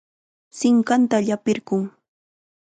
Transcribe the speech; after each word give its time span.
Sinqanta 0.59 1.17
llapirqun. 1.27 1.83